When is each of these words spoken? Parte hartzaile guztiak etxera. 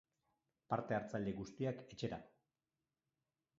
Parte 0.73 0.97
hartzaile 0.99 1.35
guztiak 1.43 1.85
etxera. 1.97 2.19